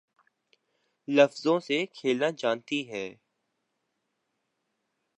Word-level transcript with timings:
لفظوں 1.07 1.59
سے 1.59 1.85
کھیلنا 1.93 2.29
جانتی 2.37 2.89
ہے 2.89 3.05